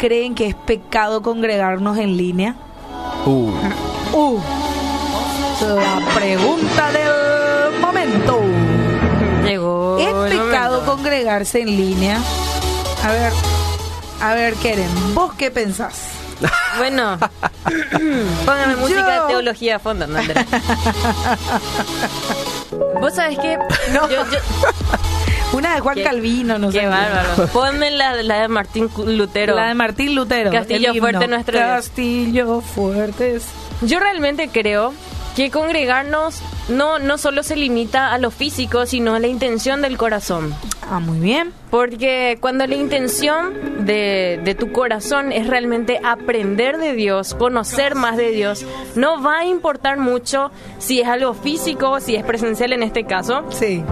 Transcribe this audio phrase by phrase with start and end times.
[0.00, 2.54] creen que es pecado congregarnos en línea?
[3.26, 3.50] Uh.
[4.14, 4.40] Uh,
[5.60, 8.40] la pregunta del momento.
[9.44, 9.98] Llegó.
[9.98, 10.96] ¿Es pecado momento.
[10.96, 12.18] congregarse en línea?
[13.04, 13.30] A ver,
[14.22, 15.96] a ver, Keren, ¿vos qué pensás?
[16.78, 17.18] Bueno,
[18.46, 20.18] póngame música Yo- de teología a fondo, no.
[23.00, 23.56] Vos sabés que.
[23.92, 24.08] No.
[24.08, 24.38] Yo, yo-
[25.60, 26.80] Una de Juan Qué- Calvino, no sé.
[26.80, 27.46] qué bárbaro.
[27.52, 29.54] Ponme la, la de Martín Lutero.
[29.54, 30.50] La de Martín Lutero.
[30.50, 31.68] Castillo fuerte nuestro Dios.
[31.68, 33.46] Castillo fuertes.
[33.82, 34.92] Yo realmente creo
[35.36, 39.96] que congregarnos no, no solo se limita a lo físico, sino a la intención del
[39.96, 40.54] corazón.
[40.92, 41.52] Ah, muy bien.
[41.70, 48.16] Porque cuando la intención de, de tu corazón es realmente aprender de Dios, conocer más
[48.16, 48.66] de Dios,
[48.96, 53.44] no va a importar mucho si es algo físico, si es presencial en este caso,
[53.50, 53.84] Sí.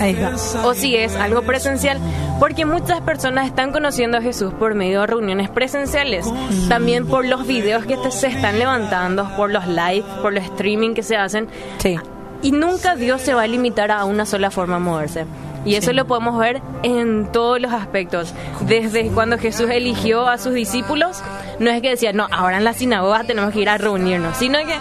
[0.00, 0.64] Ahí está.
[0.64, 1.98] o si es algo presencial,
[2.38, 6.26] porque muchas personas están conociendo a Jesús por medio de reuniones presenciales,
[6.68, 10.94] también por los videos que te- se están levantando, por los live, por los streaming
[10.94, 11.96] que se hacen, Sí.
[12.40, 15.24] y nunca Dios se va a limitar a una sola forma de moverse.
[15.64, 18.34] Y eso lo podemos ver en todos los aspectos.
[18.66, 21.22] Desde cuando Jesús eligió a sus discípulos,
[21.60, 24.58] no es que decía, no, ahora en la sinagoga tenemos que ir a reunirnos, sino
[24.58, 24.74] que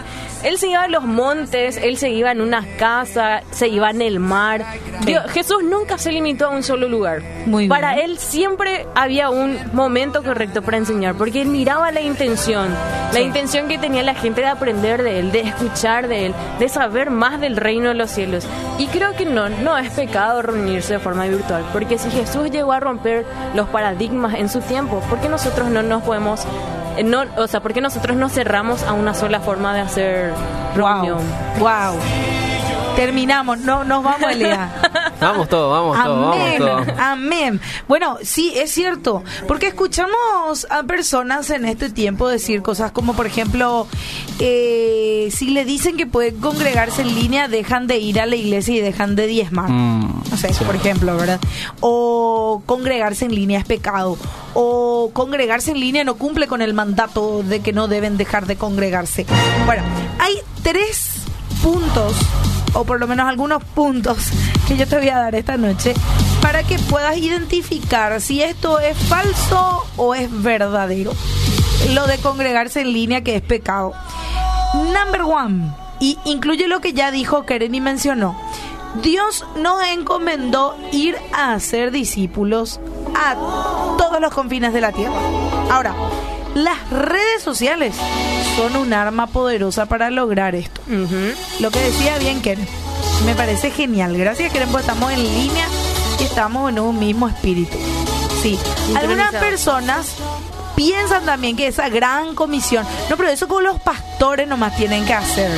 [0.48, 4.02] Él se iba a los montes, Él se iba en una casa, se iba en
[4.02, 4.66] el mar.
[5.06, 7.22] Dios- Jesús nunca se limitó a un solo lugar.
[7.46, 7.70] Muy bien.
[7.70, 12.70] Para Él siempre había un momento correcto para enseñar, porque Él miraba la intención,
[13.14, 16.70] la intención que tenía la gente de aprender de Él, de escuchar de Él, de
[16.70, 18.48] saber más del reino de los cielos.
[18.78, 22.72] Y creo que no, no es pecado reunirse de forma virtual, porque si Jesús llegó
[22.72, 26.42] a romper los paradigmas en su tiempo, ¿por qué nosotros no nos podemos,
[27.04, 30.34] no, o sea, por qué nosotros nos cerramos a una sola forma de hacer
[30.76, 31.20] reunión?
[31.60, 32.00] Wow.
[32.96, 34.70] Terminamos, no nos vamos, Elea.
[35.20, 36.88] Vamos todos, vamos todos, vamos todos.
[37.00, 37.60] amén.
[37.88, 43.26] Bueno, sí, es cierto, porque escuchamos a personas en este tiempo decir cosas como, por
[43.28, 43.88] ejemplo,
[44.40, 48.76] eh, si le dicen que pueden congregarse en línea, dejan de ir a la iglesia
[48.76, 49.70] y dejan de diezmar.
[49.70, 50.64] Mm, No sé, sí.
[50.64, 51.40] por ejemplo, ¿verdad?
[51.82, 54.18] O congregarse en línea es pecado.
[54.54, 58.56] O congregarse en línea no cumple con el mandato de que no deben dejar de
[58.56, 59.26] congregarse.
[59.66, 59.84] Bueno,
[60.20, 61.16] hay tres
[61.62, 62.14] puntos,
[62.74, 64.18] o por lo menos algunos puntos,
[64.70, 65.96] que yo te voy a dar esta noche
[66.44, 71.12] para que puedas identificar si esto es falso o es verdadero.
[71.94, 73.94] Lo de congregarse en línea que es pecado.
[74.76, 78.40] Number one, y incluye lo que ya dijo Keren y mencionó.
[79.02, 82.80] Dios nos encomendó ir a hacer discípulos
[83.16, 83.34] a
[83.98, 85.20] todos los confines de la tierra.
[85.72, 85.96] Ahora,
[86.54, 87.96] las redes sociales
[88.56, 90.82] son un arma poderosa para lograr esto.
[91.60, 92.68] Lo que decía bien Keren,
[93.26, 94.18] me parece genial.
[94.18, 95.66] Gracias porque estamos en línea
[96.20, 97.78] y estamos en un mismo espíritu.
[98.42, 98.58] Sí,
[98.96, 100.16] algunas personas
[100.76, 105.14] piensan también que esa gran comisión, no, pero eso como los pastores nomás tienen que
[105.14, 105.52] hacer.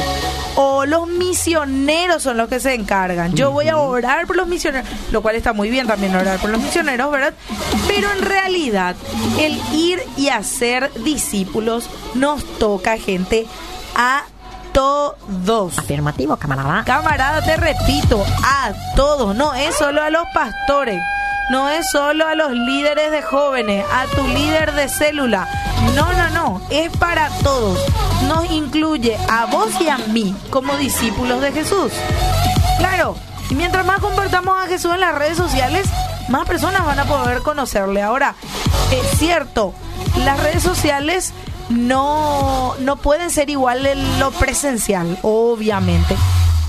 [0.55, 3.33] O los misioneros son los que se encargan.
[3.35, 6.49] Yo voy a orar por los misioneros, lo cual está muy bien también orar por
[6.49, 7.33] los misioneros, ¿verdad?
[7.87, 8.95] Pero en realidad,
[9.39, 13.45] el ir y hacer discípulos nos toca, gente,
[13.95, 14.23] a
[14.71, 15.77] todos.
[15.77, 16.83] Afirmativo, camarada.
[16.83, 21.01] Camarada, te repito, a todos, no es solo a los pastores,
[21.49, 25.47] no es solo a los líderes de jóvenes, a tu líder de célula.
[25.95, 27.79] No, no, no, es para todos.
[28.27, 31.91] Nos incluye a vos y a mí como discípulos de Jesús.
[32.77, 33.15] Claro,
[33.49, 35.87] y mientras más compartamos a Jesús en las redes sociales,
[36.29, 38.01] más personas van a poder conocerle.
[38.01, 38.35] Ahora,
[38.91, 39.73] es cierto,
[40.23, 41.33] las redes sociales
[41.71, 46.15] no, no pueden ser igual en lo presencial, obviamente.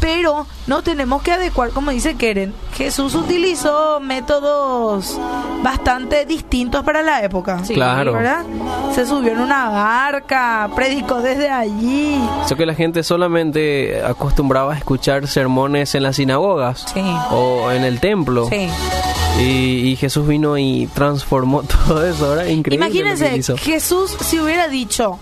[0.02, 2.52] Pero no tenemos que adecuar, como dice Keren.
[2.74, 5.16] Jesús utilizó métodos
[5.62, 7.64] bastante distintos para la época.
[7.64, 8.12] Sí, Claro.
[8.12, 8.44] ¿Verdad?
[8.94, 12.20] Se subió en una barca, predicó desde allí.
[12.44, 17.00] Eso que la gente solamente acostumbraba a escuchar sermones en las sinagogas Sí.
[17.30, 18.48] o en el templo.
[18.50, 18.68] Sí.
[19.38, 22.46] Y, y Jesús vino y transformó todo eso, ¿verdad?
[22.46, 22.86] Increíble.
[22.88, 23.56] lo que Imagínense, hizo.
[23.56, 25.20] Jesús si hubiera dicho,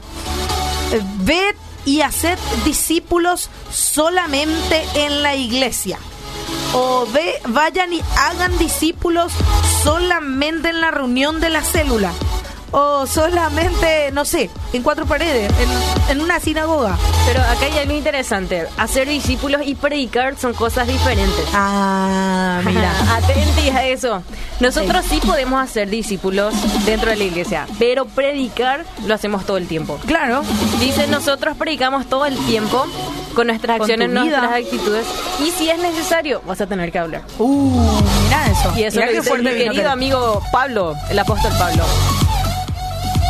[0.92, 1.54] eh, ved
[1.84, 5.98] y haced discípulos solamente en la iglesia.
[6.72, 9.32] O ve, vayan y hagan discípulos
[9.82, 12.12] solamente en la reunión de la célula.
[12.72, 16.96] O solamente, no sé, en cuatro paredes, en, en una sinagoga.
[17.26, 18.66] Pero acá hay algo interesante.
[18.76, 21.46] Hacer discípulos y predicar son cosas diferentes.
[21.52, 22.92] Ah, mira.
[23.16, 24.22] Atentis a eso.
[24.60, 29.66] Nosotros sí podemos hacer discípulos dentro de la iglesia, pero predicar lo hacemos todo el
[29.66, 29.98] tiempo.
[30.06, 30.42] Claro.
[30.78, 32.86] Dice, nosotros predicamos todo el tiempo
[33.34, 35.06] con nuestras Con acciones, nuestras actitudes.
[35.40, 37.22] Y si es necesario, vas a tener que hablar.
[37.38, 38.72] Uh, mira eso.
[38.76, 41.84] Y eso lo dice mi querido amigo Pablo, el apóstol Pablo.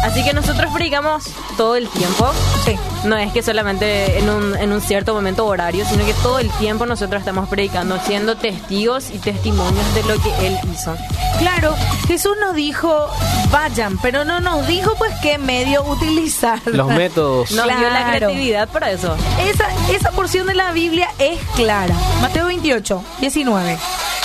[0.03, 1.25] Así que nosotros predicamos
[1.59, 2.31] todo el tiempo.
[2.65, 2.75] Sí.
[3.05, 6.51] No es que solamente en un, en un cierto momento horario, sino que todo el
[6.53, 10.95] tiempo nosotros estamos predicando, siendo testigos y testimonios de lo que Él hizo.
[11.39, 11.75] Claro,
[12.09, 13.09] Jesús nos dijo,
[13.51, 16.61] vayan, pero no nos dijo pues qué medio utilizar.
[16.67, 17.51] Los métodos.
[17.53, 18.17] Nos dio la Claro.
[18.17, 19.15] creatividad para eso.
[19.47, 21.95] Esa, esa porción de la Biblia es clara.
[22.23, 23.79] Mateo 28, 19.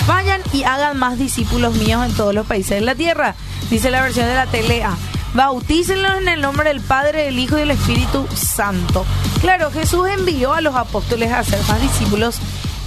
[0.06, 3.34] Vayan y hagan más discípulos míos en todos los países de la tierra.
[3.70, 4.96] Dice la versión de la TLA.
[5.36, 9.04] Bautícenlos en el nombre del Padre, del Hijo y del Espíritu Santo.
[9.42, 12.38] Claro, Jesús envió a los apóstoles a hacer más discípulos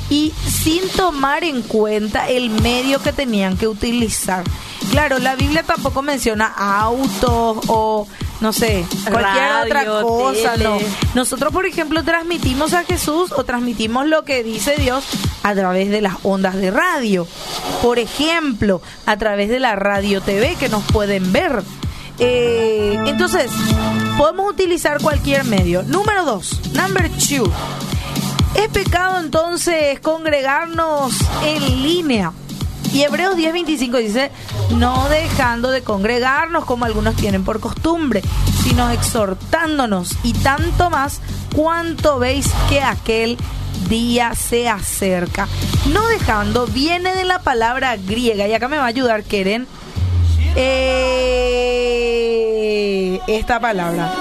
[0.09, 4.43] y sin tomar en cuenta el medio que tenían que utilizar.
[4.89, 8.07] Claro, la Biblia tampoco menciona autos o
[8.41, 10.63] no sé, cualquier otra cosa, tele.
[10.63, 10.77] no.
[11.13, 15.03] Nosotros, por ejemplo, transmitimos a Jesús o transmitimos lo que dice Dios
[15.43, 17.27] a través de las ondas de radio.
[17.83, 21.61] Por ejemplo, a través de la radio TV que nos pueden ver.
[22.19, 23.51] Eh, entonces,
[24.17, 25.83] podemos utilizar cualquier medio.
[25.83, 27.49] Número dos, number two.
[28.55, 31.13] ¿Es pecado entonces congregarnos
[31.45, 32.33] en línea?
[32.93, 34.31] Y Hebreos 10:25 dice,
[34.71, 38.21] no dejando de congregarnos como algunos tienen por costumbre,
[38.63, 41.21] sino exhortándonos y tanto más
[41.55, 43.37] cuanto veis que aquel
[43.87, 45.47] día se acerca.
[45.93, 49.67] No dejando viene de la palabra griega, y acá me va a ayudar Keren,
[50.55, 52.09] eh,
[53.27, 54.11] esta palabra.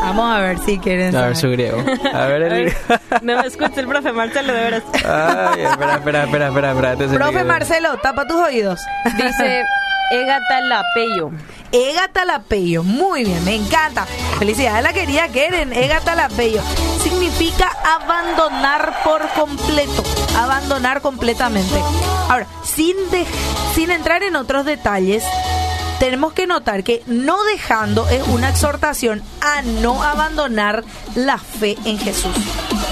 [0.00, 1.82] Vamos a ver si quieren A ver su griego.
[2.12, 2.72] A ver el
[3.22, 4.82] No me escucha el profe Marcelo, de veras.
[4.96, 7.14] Ay, espera, espera, espera, espera, espera.
[7.14, 7.44] Profe.
[7.44, 8.80] Marcelo, tapa tus oídos.
[9.16, 9.64] Dice
[10.10, 11.30] Egatalapeyo.
[11.72, 14.06] Egatalapeyo, muy bien, me encanta.
[14.38, 16.62] Felicidades a la querida Keren, Egatalapeyo.
[17.02, 20.02] Significa abandonar por completo,
[20.38, 21.74] abandonar completamente.
[22.28, 23.26] Ahora, sin, de-
[23.74, 25.24] sin entrar en otros detalles,
[25.98, 30.84] tenemos que notar que no dejando es una exhortación a no abandonar
[31.14, 32.32] la fe en Jesús.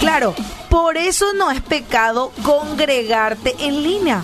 [0.01, 0.35] Claro,
[0.71, 4.23] por eso no es pecado congregarte en línea.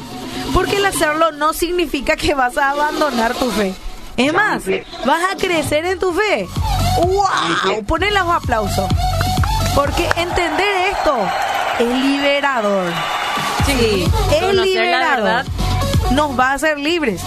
[0.55, 3.75] Porque el hacerlo no significa que vas a abandonar tu fe.
[4.17, 4.63] Es más,
[5.07, 6.49] vas a crecer en tu fe.
[7.03, 7.85] ¡Wow!
[7.87, 8.91] Ponen los aplausos.
[9.75, 11.17] Porque entender esto
[11.79, 12.93] es liberador.
[13.67, 15.45] Sí, es la liberador.
[16.11, 17.23] Nos va a hacer libres.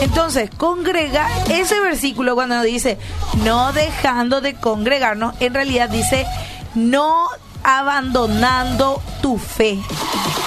[0.00, 2.98] Entonces, congrega ese versículo cuando dice
[3.44, 6.26] no dejando de congregarnos, en realidad dice
[6.74, 7.28] no
[7.62, 9.78] abandonando tu fe.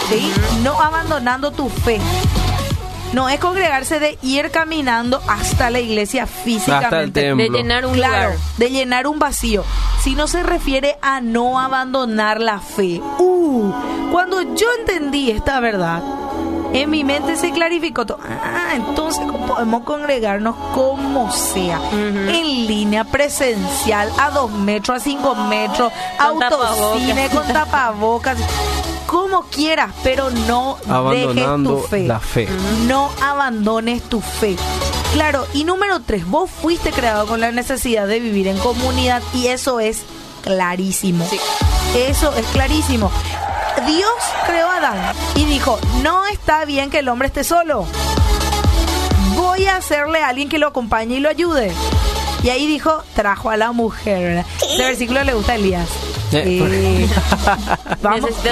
[0.09, 0.31] ¿Sí?
[0.63, 1.99] No abandonando tu fe.
[3.13, 6.85] No es congregarse de ir caminando hasta la iglesia físicamente.
[6.85, 8.37] Hasta el De llenar un Claro, lugar.
[8.57, 9.63] de llenar un vacío.
[10.01, 13.01] Si no se refiere a no abandonar la fe.
[13.19, 13.71] Uh,
[14.11, 16.03] cuando yo entendí esta verdad,
[16.73, 18.19] en mi mente se clarificó todo.
[18.21, 21.79] Ah, entonces podemos congregarnos como sea.
[21.93, 27.45] En línea, presencial, a dos metros, a cinco metros, Con autocine, tapabocas.
[27.45, 28.37] con tapabocas.
[29.05, 32.07] Como quieras, pero no dejes Abandonando tu fe.
[32.07, 32.47] la fe.
[32.87, 34.55] No abandones tu fe.
[35.13, 39.47] Claro, y número tres, vos fuiste creado con la necesidad de vivir en comunidad y
[39.47, 40.03] eso es
[40.43, 41.25] clarísimo.
[41.29, 41.39] Sí.
[41.95, 43.11] Eso es clarísimo.
[43.87, 44.09] Dios
[44.47, 47.85] creó a Adán y dijo, no está bien que el hombre esté solo.
[49.35, 51.71] Voy a hacerle a alguien que lo acompañe y lo ayude.
[52.45, 54.45] Y ahí dijo, trajo a la mujer.
[54.61, 55.89] Ese versículo le gusta a Elías.
[56.31, 56.61] Eh,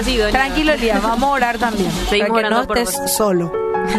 [0.08, 0.32] idónea.
[0.32, 1.92] Tranquilo, Elías, vamos a orar también.
[2.10, 3.52] Seguimos para que no por estés solo.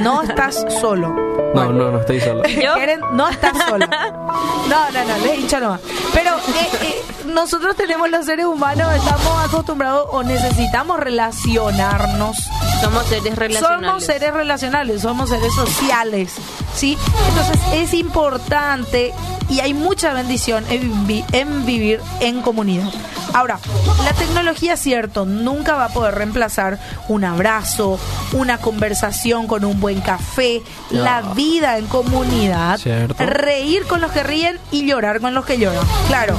[0.02, 1.14] No estás solo.
[1.54, 2.42] No, no, no estoy solo.
[3.12, 3.86] No estás solo.
[3.86, 5.80] No, no, no, le he dicho nomás.
[6.12, 12.36] Pero eh, eh, nosotros tenemos los seres humanos, estamos acostumbrados o necesitamos relacionarnos.
[12.80, 13.86] Somos seres relacionales.
[13.88, 16.32] Somos seres relacionales, somos seres sociales,
[16.74, 16.96] ¿sí?
[17.28, 19.12] Entonces es importante
[19.48, 22.88] y hay mucha bendición en, vi- en vivir en comunidad.
[23.32, 23.58] Ahora,
[24.04, 26.78] la tecnología, cierto, nunca va a poder reemplazar
[27.08, 27.98] un abrazo,
[28.32, 33.16] una conversación con un buen café, la vida en comunidad, Cierto.
[33.26, 35.84] reír con los que ríen y llorar con los que lloran.
[36.06, 36.36] Claro,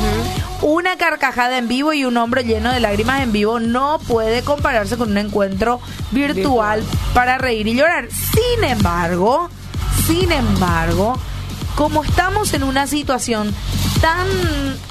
[0.62, 4.98] una carcajada en vivo y un hombro lleno de lágrimas en vivo no puede compararse
[4.98, 5.80] con un encuentro
[6.12, 6.84] virtual
[7.14, 8.08] para reír y llorar.
[8.12, 9.50] Sin embargo,
[10.08, 11.18] sin embargo,
[11.76, 13.54] como estamos en una situación
[14.02, 14.28] tan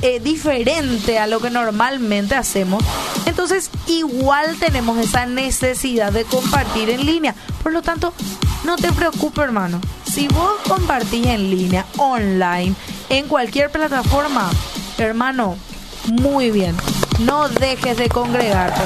[0.03, 2.83] eh, diferente a lo que normalmente hacemos,
[3.27, 7.35] entonces igual tenemos esa necesidad de compartir en línea.
[7.63, 8.13] Por lo tanto,
[8.65, 9.81] no te preocupes, hermano.
[10.05, 12.75] Si vos compartís en línea, online,
[13.09, 14.51] en cualquier plataforma,
[14.99, 15.57] hermano,
[16.07, 16.77] muy bien.
[17.21, 18.81] No dejes de congregarte.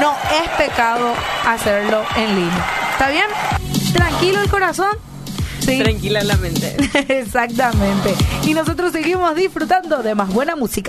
[0.00, 1.12] No es pecado
[1.46, 2.66] hacerlo en línea.
[2.92, 3.26] ¿Está bien?
[3.92, 4.90] Tranquilo el corazón.
[5.60, 5.78] Sí.
[5.78, 6.76] tranquila la mente.
[7.08, 8.14] Exactamente.
[8.44, 10.82] Y nosotros seguimos disfrutando de más buena música.